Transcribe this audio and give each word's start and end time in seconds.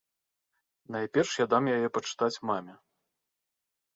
Найперш 0.93 1.31
я 1.43 1.47
дам 1.51 1.63
яе 1.75 1.89
пачытаць 1.97 2.41
маме. 2.51 2.73